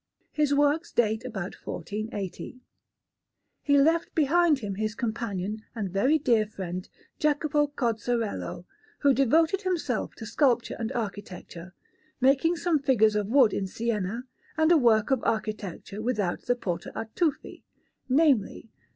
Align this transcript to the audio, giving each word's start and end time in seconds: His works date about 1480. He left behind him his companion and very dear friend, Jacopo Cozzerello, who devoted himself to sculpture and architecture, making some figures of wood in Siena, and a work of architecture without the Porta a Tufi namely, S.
His 0.31 0.51
works 0.51 0.91
date 0.91 1.23
about 1.25 1.53
1480. 1.63 2.59
He 3.61 3.77
left 3.77 4.15
behind 4.15 4.57
him 4.57 4.73
his 4.73 4.95
companion 4.95 5.61
and 5.75 5.91
very 5.91 6.17
dear 6.17 6.47
friend, 6.47 6.89
Jacopo 7.19 7.67
Cozzerello, 7.67 8.65
who 9.01 9.13
devoted 9.13 9.61
himself 9.61 10.15
to 10.15 10.25
sculpture 10.25 10.75
and 10.79 10.91
architecture, 10.93 11.75
making 12.19 12.55
some 12.55 12.79
figures 12.79 13.15
of 13.15 13.27
wood 13.27 13.53
in 13.53 13.67
Siena, 13.67 14.23
and 14.57 14.71
a 14.71 14.77
work 14.79 15.11
of 15.11 15.23
architecture 15.23 16.01
without 16.01 16.41
the 16.47 16.55
Porta 16.55 16.91
a 16.99 17.05
Tufi 17.13 17.61
namely, 18.09 18.71
S. 18.75 18.89